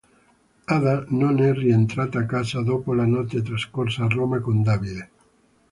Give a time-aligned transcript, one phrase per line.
[0.77, 5.11] Ada non è rientrata a casa dopo la notte trascorsa a Roma con Davide.